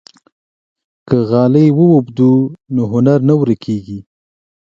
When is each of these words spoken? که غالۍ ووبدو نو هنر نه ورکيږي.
که 1.07 1.17
غالۍ 1.29 1.67
ووبدو 1.79 2.31
نو 2.73 2.81
هنر 2.93 3.19
نه 3.29 3.33
ورکيږي. 3.39 3.99